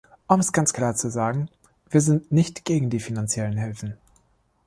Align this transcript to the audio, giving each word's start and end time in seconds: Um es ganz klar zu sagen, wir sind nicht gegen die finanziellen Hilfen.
Um 0.27 0.39
es 0.39 0.51
ganz 0.51 0.73
klar 0.73 0.95
zu 0.95 1.11
sagen, 1.11 1.47
wir 1.91 2.01
sind 2.01 2.31
nicht 2.31 2.65
gegen 2.65 2.89
die 2.89 2.99
finanziellen 2.99 3.55
Hilfen. 3.59 3.99